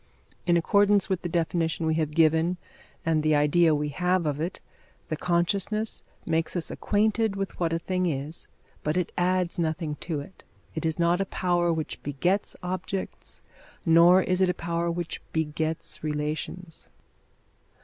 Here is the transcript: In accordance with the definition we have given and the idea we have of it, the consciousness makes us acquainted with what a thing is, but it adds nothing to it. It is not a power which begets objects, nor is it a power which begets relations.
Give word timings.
In 0.47 0.57
accordance 0.57 1.09
with 1.09 1.21
the 1.21 1.29
definition 1.29 1.85
we 1.85 1.93
have 1.93 2.09
given 2.09 2.57
and 3.05 3.21
the 3.21 3.35
idea 3.35 3.75
we 3.75 3.89
have 3.89 4.25
of 4.25 4.41
it, 4.41 4.59
the 5.09 5.15
consciousness 5.15 6.01
makes 6.25 6.55
us 6.55 6.71
acquainted 6.71 7.35
with 7.35 7.59
what 7.59 7.71
a 7.71 7.77
thing 7.77 8.07
is, 8.07 8.47
but 8.81 8.97
it 8.97 9.11
adds 9.15 9.59
nothing 9.59 9.97
to 9.99 10.19
it. 10.19 10.43
It 10.73 10.87
is 10.87 10.97
not 10.97 11.21
a 11.21 11.25
power 11.25 11.71
which 11.71 12.01
begets 12.01 12.55
objects, 12.63 13.43
nor 13.85 14.23
is 14.23 14.41
it 14.41 14.49
a 14.49 14.55
power 14.55 14.89
which 14.89 15.21
begets 15.33 16.03
relations. 16.03 16.89